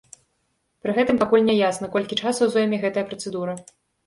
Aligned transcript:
Пры 0.87 0.95
гэтым 0.99 1.19
пакуль 1.23 1.43
не 1.49 1.55
ясна, 1.59 1.91
колькі 1.97 2.19
часу 2.25 2.43
зойме 2.55 2.81
гэтая 2.89 3.05
працэдура. 3.13 3.53